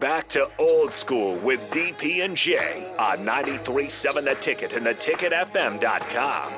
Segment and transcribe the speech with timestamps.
[0.00, 6.54] Back to old school with DP and J on 93.7 The Ticket and theticketfm.com.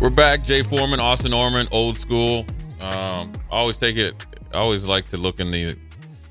[0.00, 0.42] We're back.
[0.42, 2.44] Jay Foreman, Austin Orman, old school.
[2.80, 4.26] Um, I always take it.
[4.52, 5.76] I always like to look in the.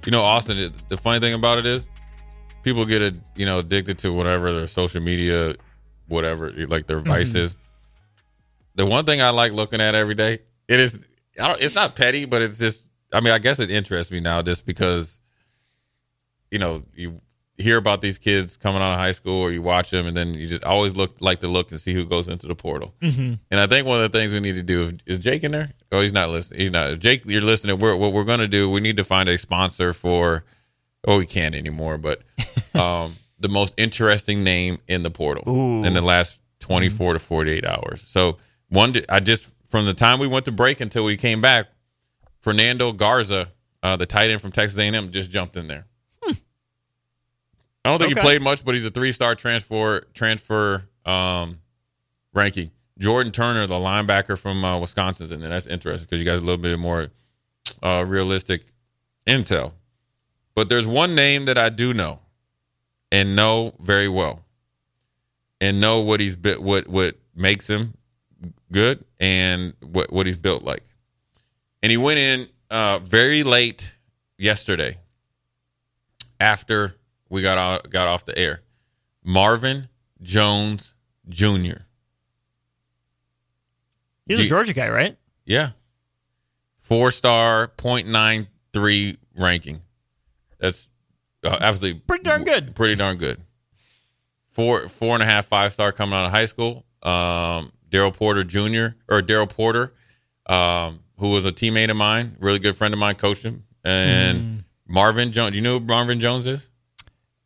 [0.06, 0.74] You know, Austin.
[0.90, 1.88] The funny thing about it is,
[2.64, 3.16] people get it.
[3.38, 5.56] You know, addicted to whatever their social media,
[6.10, 7.56] whatever like their vices.
[8.76, 11.00] The one thing I like looking at every day, it is.
[11.40, 11.62] I don't.
[11.62, 12.90] It's not petty, but it's just.
[13.14, 15.18] I mean, I guess it interests me now just because.
[16.54, 17.22] You know, you
[17.62, 20.34] hear about these kids coming out of high school, or you watch them, and then
[20.34, 22.94] you just always look like to look and see who goes into the portal.
[23.02, 23.34] Mm-hmm.
[23.50, 25.52] And I think one of the things we need to do is, is Jake in
[25.52, 25.72] there?
[25.92, 26.62] Oh, he's not listening.
[26.62, 27.00] He's not.
[27.00, 27.78] Jake, you're listening.
[27.78, 30.44] We're, what we're going to do, we need to find a sponsor for.
[31.08, 31.98] Oh, we can't anymore.
[31.98, 32.22] But
[32.76, 35.84] um, the most interesting name in the portal Ooh.
[35.84, 38.04] in the last 24 to 48 hours.
[38.06, 38.38] So
[38.70, 41.68] one, I just from the time we went to break until we came back,
[42.42, 43.50] Fernando Garza,
[43.84, 45.86] uh, the tight end from Texas A&M, just jumped in there.
[47.84, 48.20] I don't think Okay.
[48.22, 51.60] he played much, but he's a three star transfer transfer um,
[52.32, 52.70] ranking.
[53.00, 55.50] Jordan Turner, the linebacker from uh, Wisconsin's in there.
[55.50, 57.08] That's interesting because you guys a little bit more
[57.82, 58.66] uh, realistic
[59.26, 59.72] intel.
[60.54, 62.20] But there's one name that I do know
[63.12, 64.46] and know very well,
[65.60, 67.96] and know what he's bit, what what makes him
[68.72, 70.84] good, and what what he's built like.
[71.84, 73.96] And he went in uh, very late
[74.38, 74.98] yesterday
[76.40, 76.96] after
[77.30, 78.62] we got out, got off the air.
[79.24, 79.88] Marvin
[80.22, 80.94] Jones
[81.30, 81.84] Jr.
[84.28, 85.18] He's a Georgia guy, right?
[85.46, 85.72] Yeah.
[86.82, 89.82] Four star, 0.93 ranking.
[90.60, 90.90] That's
[91.44, 92.76] uh, absolutely Pretty darn good.
[92.76, 93.42] Pretty darn good.
[94.52, 96.86] Four, four and a half, five star coming out of high school.
[97.02, 98.96] Um, Daryl Porter Jr.
[99.10, 99.94] or Daryl Porter,
[100.46, 103.64] um, who was a teammate of mine, really good friend of mine, coached him.
[103.86, 104.64] And Mm.
[104.88, 105.52] Marvin Jones.
[105.52, 106.68] Do you know who Marvin Jones is?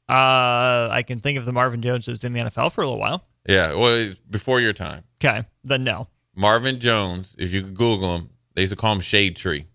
[0.09, 2.85] Uh, I can think of the Marvin Jones who was in the NFL for a
[2.85, 3.23] little while.
[3.47, 3.73] Yeah.
[3.73, 5.03] Well, it's before your time.
[5.23, 6.07] Okay, then no.
[6.35, 9.65] Marvin Jones, if you could Google him, they used to call him Shade Tree.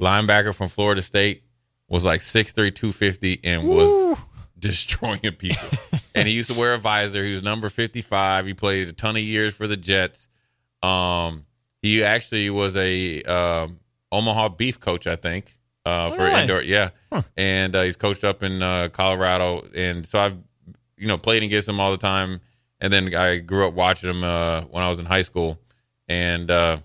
[0.00, 1.42] Linebacker from Florida State
[1.88, 4.18] was like 6'3, 250 and was
[4.58, 5.68] destroying people.
[6.14, 7.24] and he used to wear a visor.
[7.24, 8.46] He was number 55.
[8.46, 10.28] He played a ton of years for the Jets.
[10.82, 11.44] Um,
[11.82, 13.78] he actually was a um,
[14.12, 16.42] Omaha beef coach, I think, uh, for Really?
[16.42, 16.62] indoor.
[16.62, 16.90] Yeah.
[17.36, 19.66] And uh, he's coached up in uh, Colorado.
[19.74, 20.36] And so I've,
[20.96, 22.40] you know, played against him all the time.
[22.80, 25.58] And then I grew up watching him uh, when I was in high school.
[26.08, 26.78] And uh,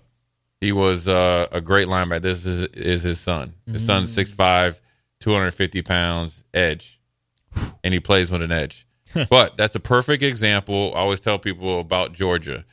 [0.60, 2.22] he was uh, a great linebacker.
[2.22, 3.54] This is, is his son.
[3.66, 4.80] His son's 6'5,
[5.20, 7.00] 250 pounds, edge.
[7.84, 8.86] And he plays with an edge.
[9.30, 10.92] but that's a perfect example.
[10.94, 12.64] I always tell people about Georgia.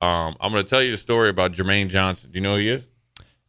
[0.00, 2.30] Um, I'm going to tell you the story about Jermaine Johnson.
[2.30, 2.86] Do you know who he is?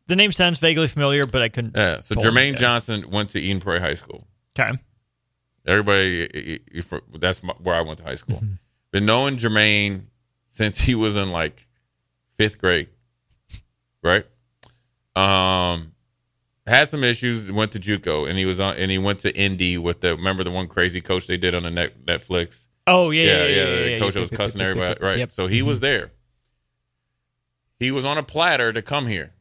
[0.07, 1.75] The name sounds vaguely familiar, but I couldn't.
[1.75, 1.99] Yeah.
[1.99, 2.57] So Jermaine.
[2.57, 4.27] Johnson went to Eden Prairie High School.
[4.57, 4.77] Okay.
[5.67, 6.59] Everybody,
[7.19, 8.41] that's where I went to high school.
[8.91, 10.05] Been knowing Jermaine
[10.47, 11.67] since he was in like
[12.37, 12.87] fifth grade,
[14.01, 14.25] right?
[15.15, 15.93] Um,
[16.65, 17.51] had some issues.
[17.51, 20.43] Went to JUCO, and he was on, and he went to Indy with the remember
[20.43, 22.65] the one crazy coach they did on the net, Netflix.
[22.87, 23.75] Oh yeah, Yeah, yeah, yeah, yeah.
[23.75, 25.19] the yeah, coach that was cussing everybody, right?
[25.19, 25.31] Yep.
[25.31, 26.11] So he was there.
[27.79, 29.31] He was on a platter to come here.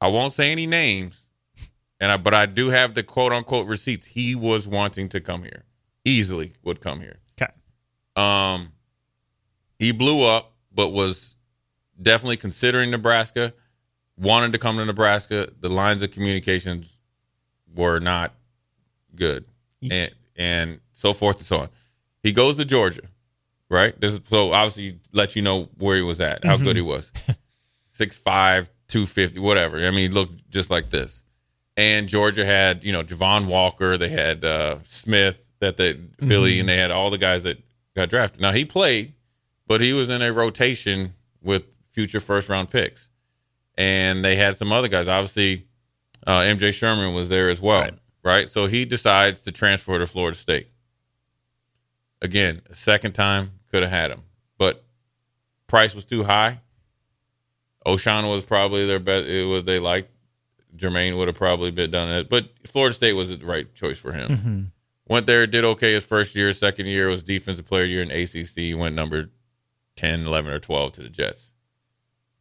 [0.00, 1.26] I won't say any names,
[2.00, 4.04] and I, but I do have the quote unquote receipts.
[4.06, 5.64] He was wanting to come here,
[6.04, 7.18] easily would come here.
[7.40, 7.52] Okay.
[8.16, 8.72] Um,
[9.78, 11.36] he blew up, but was
[12.00, 13.54] definitely considering Nebraska.
[14.16, 15.48] Wanted to come to Nebraska.
[15.60, 16.96] The lines of communications
[17.74, 18.34] were not
[19.14, 19.44] good,
[19.90, 21.68] and and so forth and so on.
[22.22, 23.02] He goes to Georgia,
[23.70, 23.98] right?
[24.00, 27.10] This is, so obviously let you know where he was at, how good he was.
[27.92, 29.78] 6'5", 250, whatever.
[29.78, 31.22] I mean, he looked just like this.
[31.76, 36.68] and Georgia had you know Travon Walker, they had uh, Smith that they Philly, and
[36.68, 37.58] they had all the guys that
[37.96, 38.40] got drafted.
[38.40, 39.14] Now he played,
[39.66, 43.08] but he was in a rotation with future first round picks,
[43.76, 45.08] and they had some other guys.
[45.08, 45.66] Obviously,
[46.26, 47.94] uh, MJ Sherman was there as well, Right.
[48.24, 48.48] right?
[48.48, 50.68] So he decides to transfer to Florida State.
[52.22, 54.22] Again, a second time could have had him,
[54.58, 54.84] but
[55.66, 56.60] price was too high.
[57.86, 59.26] O'Shawn was probably their best.
[59.26, 60.10] It was they liked.
[60.76, 64.12] Jermaine would have probably been done it, but Florida State was the right choice for
[64.12, 64.30] him.
[64.30, 64.62] Mm-hmm.
[65.06, 66.52] Went there, did okay his first year.
[66.52, 68.76] Second year was defensive player year in ACC.
[68.76, 69.30] Went number
[69.96, 71.50] 10, 11, or 12 to the Jets.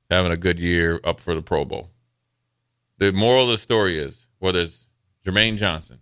[0.09, 1.91] Having a good year up for the Pro Bowl.
[2.97, 4.87] The moral of the story is whether it's
[5.25, 5.99] Jermaine Johnson,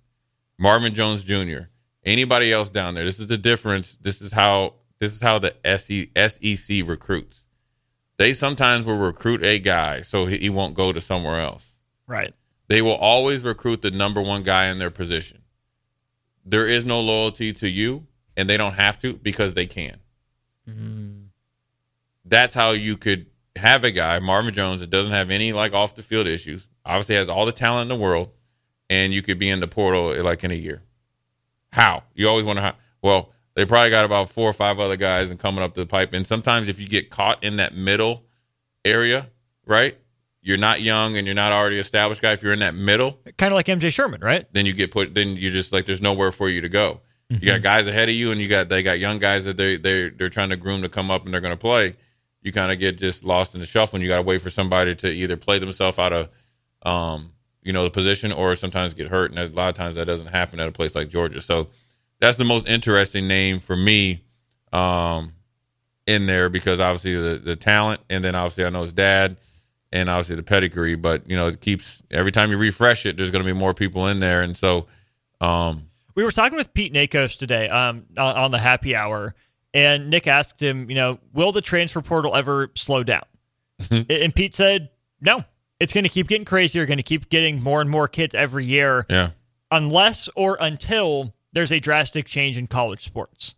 [0.58, 1.70] Marvin Jones Jr.,
[2.06, 3.96] anybody else down there, this is the difference.
[3.98, 7.44] This is how this is how the SEC recruits.
[8.18, 11.66] They sometimes will recruit a guy so he, he won't go to somewhere else
[12.06, 12.34] Right.
[12.68, 15.42] they will always recruit the number one guy in their position.
[16.46, 18.06] There is no loyalty to you,
[18.38, 19.98] and they don't have to because they can.
[20.70, 21.22] Mm-hmm.
[22.26, 23.26] That's how you could
[23.56, 26.70] have a guy, Marvin Jones, that doesn't have any like off the field issues.
[26.86, 28.30] Obviously, has all the talent in the world,
[28.90, 30.82] and you could be in the portal like in a year.
[31.72, 32.04] How?
[32.14, 32.76] You always wonder how.
[33.02, 36.14] Well, they probably got about four or five other guys and coming up the pipe.
[36.14, 38.24] And sometimes if you get caught in that middle
[38.86, 39.28] area,
[39.66, 39.98] right?
[40.42, 42.32] You're not young and you're not already established guy.
[42.34, 44.46] If you're in that middle, Kind of like MJ Sherman, right?
[44.54, 45.14] then you get put.
[45.14, 47.02] Then you just like there's nowhere for you to go.
[47.30, 49.78] You got guys ahead of you, and you got they got young guys that they
[49.78, 51.96] they they're trying to groom to come up and they're going to play.
[52.42, 54.50] You kind of get just lost in the shuffle, and you got to wait for
[54.50, 56.30] somebody to either play themselves out of,
[56.82, 57.32] um,
[57.64, 59.32] you know, the position, or sometimes get hurt.
[59.32, 61.42] And a lot of times that doesn't happen at a place like Georgia.
[61.42, 61.70] So
[62.20, 64.24] that's the most interesting name for me,
[64.74, 65.34] um,
[66.08, 69.38] in there because obviously the the talent, and then obviously I know his dad
[69.92, 70.96] and obviously the pedigree.
[70.96, 73.74] But you know, it keeps every time you refresh it, there's going to be more
[73.74, 74.88] people in there, and so
[75.42, 79.34] um, We were talking with Pete Nakos today um, on, on the happy hour,
[79.74, 83.24] and Nick asked him, you know, will the transfer portal ever slow down?
[83.90, 85.44] and Pete said, no.
[85.82, 88.66] It's going to keep getting crazier, going to keep getting more and more kids every
[88.66, 89.32] year, yeah,
[89.72, 93.56] unless or until there's a drastic change in college sports.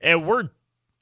[0.00, 0.48] And we're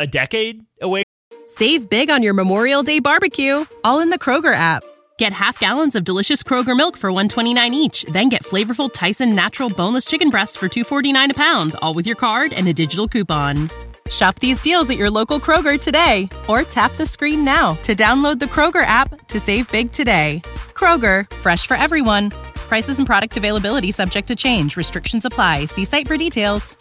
[0.01, 1.05] a decade away.
[1.47, 4.83] Save big on your Memorial Day barbecue, all in the Kroger app.
[5.17, 9.69] Get half gallons of delicious Kroger milk for 129 each, then get flavorful Tyson natural
[9.69, 13.71] boneless chicken breasts for 249 a pound, all with your card and a digital coupon.
[14.13, 18.39] Shop these deals at your local Kroger today or tap the screen now to download
[18.39, 20.43] the Kroger app to save big today.
[20.75, 22.31] Kroger, fresh for everyone.
[22.69, 24.77] Prices and product availability subject to change.
[24.77, 25.65] Restrictions apply.
[25.65, 26.77] See site for details.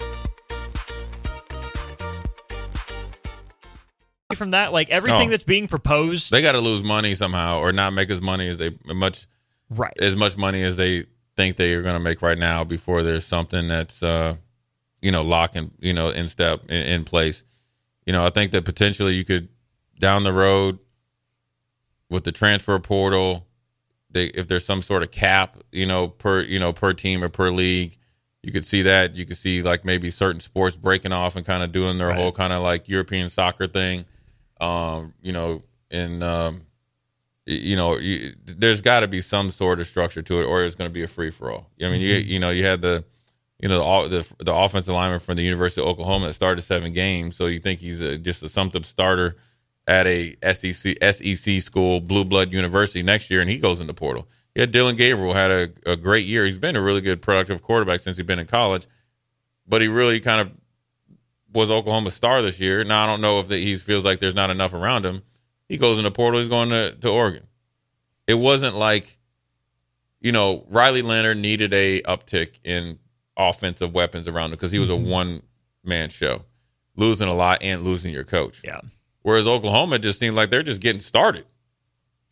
[4.35, 5.31] From that, like everything Oh.
[5.31, 8.57] that's being proposed, they got to lose money somehow or not make as money as
[8.57, 9.27] they much
[9.69, 9.93] right?
[10.01, 11.05] as much money as they
[11.37, 14.35] think they are going to make right now before there's something that's uh
[15.01, 17.43] you know lock and you know in step in, in place
[18.05, 19.49] you know i think that potentially you could
[19.99, 20.79] down the road
[22.09, 23.47] with the transfer portal
[24.09, 27.29] they if there's some sort of cap you know per you know per team or
[27.29, 27.97] per league
[28.43, 31.63] you could see that you could see like maybe certain sports breaking off and kind
[31.63, 32.17] of doing their Right.
[32.17, 34.05] whole kind of like european soccer thing
[34.59, 36.65] um you know in um
[37.47, 40.75] you know, you, there's got to be some sort of structure to it, or it's
[40.75, 41.71] going to be a free for all.
[41.83, 43.03] I mean, you you know, you had the,
[43.61, 46.93] you know, the, the the offensive lineman from the University of Oklahoma that started seven
[46.93, 49.35] games, so you think he's a, just a summed up starter
[49.87, 53.93] at a SEC SEC school, blue blood university next year, and he goes in the
[53.93, 54.27] portal.
[54.55, 56.43] Yeah, Dillon Gabriel had a, a great year.
[56.43, 58.87] He's been a really good, productive quarterback since he's been in college,
[59.67, 60.51] but he really kind of
[61.53, 62.83] was Oklahoma's star this year.
[62.83, 65.21] Now I don't know if that he feels like there's not enough around him.
[65.69, 66.39] He goes in the portal.
[66.39, 67.47] He's going to, to Oregon.
[68.27, 69.17] It wasn't like,
[70.19, 72.99] you know, Riley Leonard needed a uptick in
[73.37, 75.09] offensive weapons around him because he was a mm-hmm.
[75.09, 75.41] one
[75.83, 76.43] man show,
[76.95, 78.61] losing a lot and losing your coach.
[78.63, 78.81] Yeah.
[79.21, 81.45] Whereas Oklahoma just seemed like they're just getting started.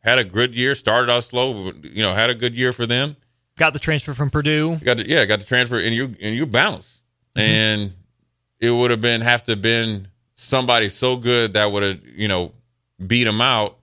[0.01, 3.15] Had a good year, started out slow, you know, had a good year for them.
[3.57, 4.77] Got the transfer from Purdue.
[4.77, 7.01] Got to, yeah, got the transfer and you and you bounce.
[7.35, 7.41] Mm-hmm.
[7.41, 7.93] And
[8.59, 12.27] it would have been have to have been somebody so good that would have, you
[12.27, 12.53] know,
[13.05, 13.77] beat them out.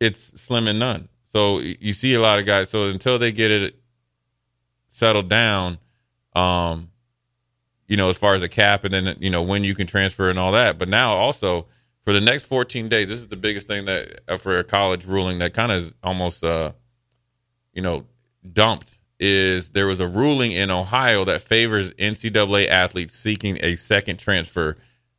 [0.00, 1.08] It's slim and none.
[1.30, 2.68] So you see a lot of guys.
[2.68, 3.76] So until they get it
[4.92, 5.78] settled down,
[6.36, 6.90] um,
[7.88, 10.28] you know, as far as a cap and then you know when you can transfer
[10.28, 10.78] and all that.
[10.78, 11.66] But now also
[12.04, 15.06] for the next 14 days, this is the biggest thing that uh, for a college
[15.06, 16.72] ruling that kind of is almost uh,
[17.72, 18.04] you know,
[18.52, 24.18] dumped is there was a ruling in Ohio that favors NCAA athletes seeking a second
[24.18, 24.76] transfer.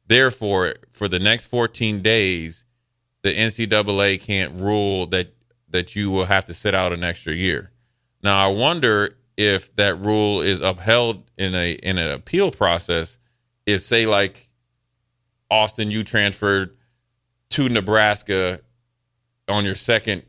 [0.08, 2.66] Therefore, for the next 14 days,
[3.24, 5.34] the NCAA can't rule that
[5.70, 7.72] that you will have to sit out an extra year.
[8.22, 13.18] Now I wonder if that rule is upheld in a in an appeal process.
[13.66, 14.50] is say like
[15.50, 16.76] Austin, you transferred
[17.52, 18.62] to Nebraska
[19.48, 20.24] on your second,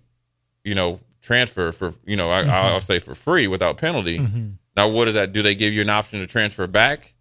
[0.64, 2.50] you know, transfer for you know I, mm-hmm.
[2.50, 4.18] I'll say for free without penalty.
[4.18, 4.50] Mm-hmm.
[4.76, 5.42] Now what does that do?
[5.42, 7.14] They give you an option to transfer back,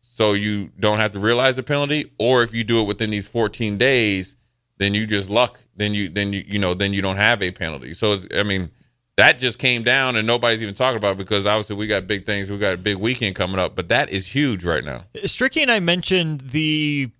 [0.00, 3.26] so you don't have to realize the penalty, or if you do it within these
[3.26, 4.36] 14 days,
[4.78, 5.60] then you just luck.
[5.76, 7.94] Then you then you you know then you don't have a penalty.
[7.94, 8.70] So it's, I mean
[9.18, 12.24] that just came down and nobody's even talking about it because obviously we got big
[12.24, 12.48] things.
[12.48, 15.06] We got a big weekend coming up, but that is huge right now.
[15.16, 17.10] Stricky and I mentioned the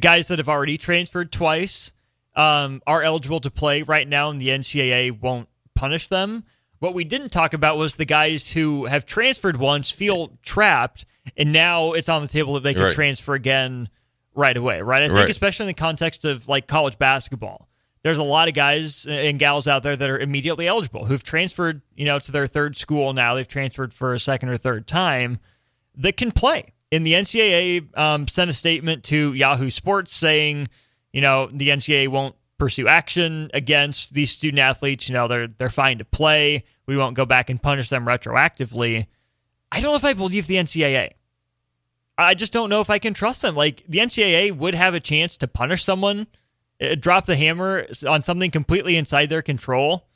[0.00, 1.92] guys that have already transferred twice
[2.34, 6.44] um, are eligible to play right now, and the NCAA won't punish them.
[6.78, 11.04] What we didn't talk about was the guys who have transferred once, feel trapped,
[11.36, 12.94] and now it's on the table that they can Right.
[12.94, 13.90] transfer again
[14.34, 15.02] right away, right?
[15.02, 15.28] I think, Right.
[15.30, 17.68] especially in the context of like college basketball,
[18.04, 21.80] there's a lot of guys and gals out there that are immediately eligible who've transferred,
[21.96, 23.34] you know, to their third school now.
[23.34, 25.38] They've transferred for a second or third time
[25.96, 26.74] that can play.
[26.92, 30.68] And the NCAA um, sent a statement to Yahoo Sports saying,
[31.14, 35.08] you know, the NCAA won't pursue action against these student athletes.
[35.08, 36.64] You know, they're they're fine to play.
[36.86, 39.06] We won't go back and punish them retroactively.
[39.72, 41.12] I don't know if I believe the NCAA.
[42.18, 43.56] I just don't know if I can trust them.
[43.56, 46.26] Like the NCAA would have a chance to punish someone,
[46.80, 50.06] uh, drop the hammer on something completely inside their control,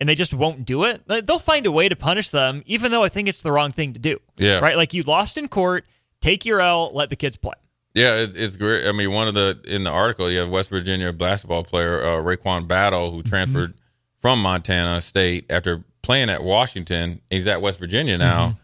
[0.00, 1.02] and they just won't do it.
[1.06, 3.92] They'll find a way to punish them, even though I think it's the wrong thing
[3.92, 4.20] to do.
[4.36, 4.58] Yeah.
[4.58, 4.76] Right?
[4.76, 5.86] Like you lost in court,
[6.20, 7.54] take your L, let the kids play.
[7.94, 8.86] Yeah, it, it's great.
[8.86, 12.22] I mean, one of the in the article you have West Virginia basketball player uh,
[12.22, 13.74] RaeQuan Battle who transferred
[14.20, 17.20] from Montana State after playing at Washington.
[17.28, 18.58] He's at West Virginia now.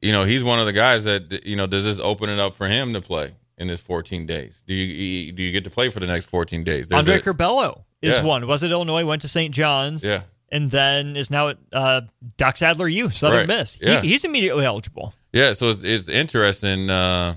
[0.00, 1.66] You know, he's one of the guys that you know.
[1.66, 4.62] Does this open it up for him to play in this 14 days?
[4.66, 6.88] Do you do you get to play for the next 14 days?
[6.88, 8.22] There's Andre a- Curbelo is Yeah.
[8.22, 8.46] one.
[8.46, 9.04] Was it Illinois?
[9.04, 9.54] Went to St.
[9.54, 10.02] John's.
[10.04, 10.22] Yeah.
[10.50, 12.00] And then is now at uh,
[12.38, 13.48] Doc Sadler U, Southern Right.
[13.48, 13.74] Miss.
[13.74, 14.00] He- Yeah.
[14.00, 15.12] he's immediately eligible.
[15.32, 17.34] Yeah, so it's, it's interesting, uh,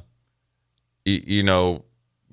[1.05, 1.83] y- you know,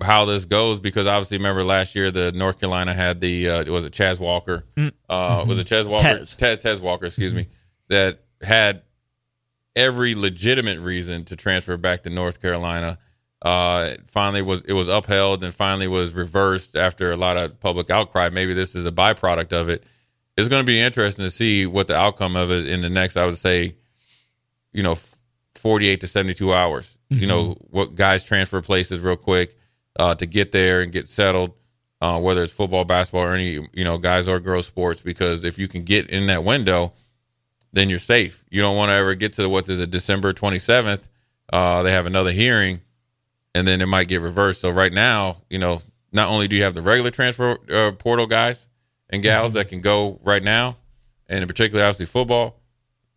[0.01, 3.83] how this goes because obviously, remember last year the North Carolina had the uh, was
[3.83, 4.63] it Chaz Walker?
[5.09, 6.19] Uh, was it Chaz Walker?
[6.19, 6.35] Tez.
[6.37, 7.47] Tez, Tez Walker, excuse me,
[7.89, 8.83] that had
[9.75, 12.97] every legitimate reason to transfer back to North Carolina.
[13.41, 17.89] Uh, finally was it was upheld and finally was reversed after a lot of public
[17.89, 18.29] outcry.
[18.29, 19.85] Maybe this is a byproduct of it.
[20.35, 23.17] It's going to be interesting to see what the outcome of it in the next,
[23.17, 23.75] I would say,
[24.71, 24.97] you know,
[25.55, 26.97] 48 to 72 hours.
[27.09, 29.57] You know, what guys transfer places real quick
[29.97, 31.53] uh, to get there and get settled,
[32.01, 35.57] uh, whether it's football, basketball, or any, you know, guys or girls sports, because if
[35.57, 36.93] you can get in that window,
[37.73, 38.45] then you're safe.
[38.49, 41.07] You don't want to ever get to what is it, December 27th.
[41.51, 42.81] Uh, they have another hearing
[43.53, 44.61] and then it might get reversed.
[44.61, 48.27] So right now, you know, not only do you have the regular transfer uh, portal
[48.27, 48.67] guys
[49.09, 50.77] and gals that can go right now,
[51.27, 52.55] and in particular, obviously football.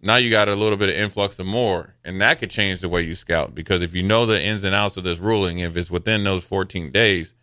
[0.04, 2.88] Now you got a little bit of influx of more, and that could change the
[2.88, 5.76] way you scout because if you know the ins and outs of this ruling, if
[5.76, 7.34] it's within those 14 days,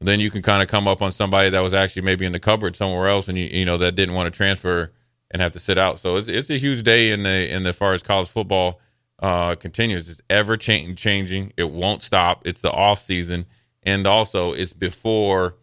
[0.00, 2.40] then you can kind of come up on somebody that was actually maybe in the
[2.40, 4.92] cupboard somewhere else, and you you know that didn't want to transfer
[5.30, 5.98] and have to sit out.
[5.98, 8.80] So it's it's a huge day in the in the far as college football
[9.20, 10.08] uh, continues.
[10.08, 11.52] It's ever cha- changing.
[11.56, 12.46] It won't stop.
[12.46, 13.46] It's the off season,
[13.82, 15.56] and also it's before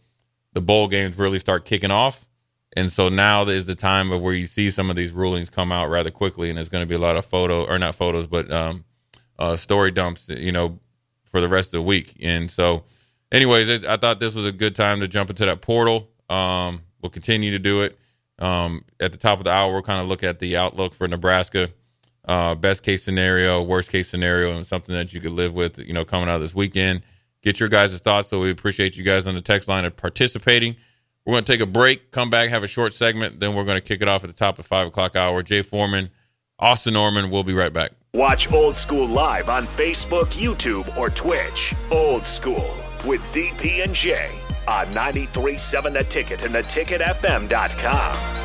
[0.53, 2.25] the bowl games really start kicking off.
[2.77, 5.71] And so now is the time of where you see some of these rulings come
[5.71, 8.27] out rather quickly, and there's going to be a lot of photo or not photos,
[8.27, 8.83] but um,
[9.39, 10.79] uh, story dumps, you know,
[11.23, 12.15] for the rest of the week.
[12.21, 12.83] And so,
[13.31, 16.09] anyways, it, I thought this was a good time to jump into that portal.
[16.29, 17.97] Um, we'll continue to do it.
[18.39, 21.07] Um, at the top of the hour, we'll kind of look at the outlook for
[21.07, 21.69] Nebraska,
[22.27, 25.93] uh, best case scenario, worst case scenario, and something that you could live with, you
[25.93, 27.01] know, coming out this weekend.
[27.41, 28.29] Get your guys' thoughts.
[28.29, 30.75] So we appreciate you guys on the text line of participating.
[31.25, 33.77] We're going to take a break, come back, have a short segment, then we're going
[33.77, 35.41] to kick it off at the top of five o'clock hour.
[35.41, 36.11] Jay Foreman,
[36.59, 37.91] Austin Norman, we'll be right back.
[38.13, 41.73] Watch Old School live on Facebook, YouTube, or Twitch.
[41.91, 42.73] Old School
[43.05, 44.29] with DP and J
[44.67, 48.44] on 93.7 The Ticket and theticketfm.com.